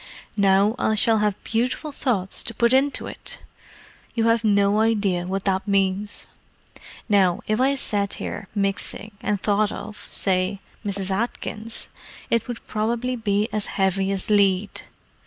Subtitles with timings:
[0.35, 3.37] "Now I shall have beautiful thoughts to put into it!
[4.15, 6.25] You have no idea what that means.
[7.07, 11.11] Now, if I sat here mixing, and thought of, say, Mrs.
[11.11, 11.89] Atkins,
[12.31, 14.81] it would probably be as heavy as lead!"